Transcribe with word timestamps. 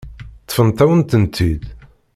Ṭṭfent-awen-tent-id. 0.43 1.63